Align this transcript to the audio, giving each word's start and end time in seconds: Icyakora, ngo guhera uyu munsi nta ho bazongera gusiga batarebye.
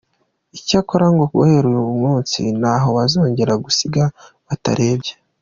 Icyakora, 0.57 1.05
ngo 1.13 1.23
guhera 1.33 1.65
uyu 1.71 1.83
munsi 2.03 2.39
nta 2.59 2.73
ho 2.81 2.87
bazongera 2.97 3.53
gusiga 3.65 4.03
batarebye. 4.47 5.13